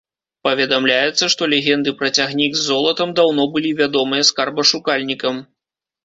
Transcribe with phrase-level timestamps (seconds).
[0.45, 5.35] Паведамляецца, што легенды пра цягнік з золатам даўно былі вядомыя скарбашукальнікам.